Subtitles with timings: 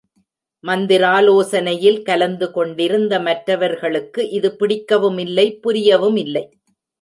[0.63, 6.45] மந்திராலோசனையில் கலந்து கொண்டிருந்த மற்றவர்களுக்கு இது பிடிக்கவுமில்லை, புரியவுமில்லை.